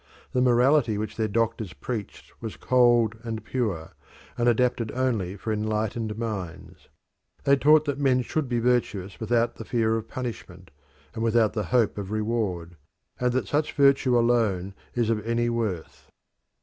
[0.33, 3.93] The morality which their doctors preached was cold and pure,
[4.35, 6.89] and adapted only for enlightened minds.
[7.43, 10.71] They taught that men should be virtuous without the fear of punishment
[11.13, 12.77] and without the hope of reward,
[13.19, 16.09] and that such virtue alone is of any worth.